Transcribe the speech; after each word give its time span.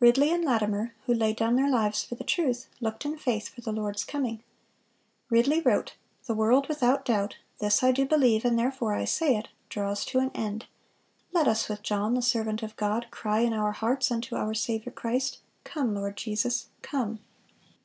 Ridley 0.00 0.32
and 0.32 0.44
Latimer, 0.44 0.92
who 1.06 1.14
laid 1.14 1.36
down 1.36 1.54
their 1.54 1.70
lives 1.70 2.02
for 2.02 2.16
the 2.16 2.24
truth, 2.24 2.66
looked 2.80 3.04
in 3.04 3.16
faith 3.16 3.48
for 3.50 3.60
the 3.60 3.70
Lord's 3.70 4.02
coming. 4.02 4.42
Ridley 5.30 5.60
wrote: 5.60 5.94
"The 6.26 6.34
world 6.34 6.66
without 6.68 7.04
doubt—this 7.04 7.84
I 7.84 7.92
do 7.92 8.04
believe, 8.04 8.44
and 8.44 8.58
therefore 8.58 8.94
I 8.94 9.04
say 9.04 9.36
it—draws 9.36 10.04
to 10.06 10.18
an 10.18 10.32
end. 10.34 10.66
Let 11.32 11.46
us 11.46 11.68
with 11.68 11.84
John, 11.84 12.14
the 12.14 12.22
servant 12.22 12.64
of 12.64 12.74
God, 12.74 13.06
cry 13.12 13.38
in 13.38 13.52
our 13.52 13.70
hearts 13.70 14.10
unto 14.10 14.34
our 14.34 14.52
Saviour 14.52 14.92
Christ, 14.92 15.38
Come, 15.62 15.94
Lord 15.94 16.16
Jesus, 16.16 16.70
come." 16.82 17.20